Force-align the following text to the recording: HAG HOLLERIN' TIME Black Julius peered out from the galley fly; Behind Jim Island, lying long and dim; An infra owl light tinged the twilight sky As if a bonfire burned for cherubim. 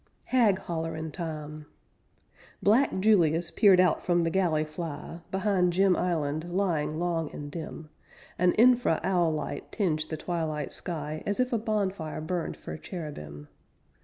HAG 0.33 0.57
HOLLERIN' 0.57 1.11
TIME 1.11 1.67
Black 2.63 2.99
Julius 3.01 3.51
peered 3.51 3.79
out 3.79 4.01
from 4.01 4.23
the 4.23 4.31
galley 4.31 4.63
fly; 4.65 5.19
Behind 5.29 5.71
Jim 5.71 5.95
Island, 5.95 6.45
lying 6.51 6.97
long 6.97 7.29
and 7.31 7.51
dim; 7.51 7.91
An 8.39 8.53
infra 8.53 8.99
owl 9.03 9.31
light 9.31 9.71
tinged 9.71 10.09
the 10.09 10.17
twilight 10.17 10.71
sky 10.71 11.21
As 11.27 11.39
if 11.39 11.53
a 11.53 11.59
bonfire 11.59 12.19
burned 12.19 12.57
for 12.57 12.75
cherubim. 12.77 13.47